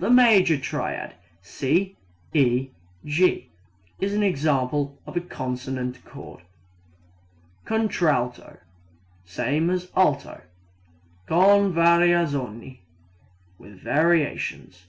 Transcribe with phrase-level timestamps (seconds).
[0.00, 1.96] The major triad C
[2.34, 2.70] E
[3.04, 3.50] G
[4.00, 6.40] is an example of a consonant chord.
[7.64, 8.58] Contralto
[9.24, 10.40] same as alto.
[11.28, 12.80] Con variazioni
[13.60, 14.86] with variations.